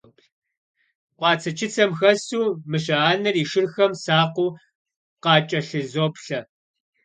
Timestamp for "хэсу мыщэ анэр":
1.99-3.35